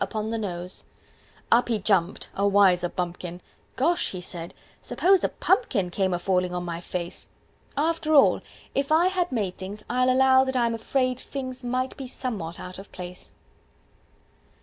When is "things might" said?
11.19-11.95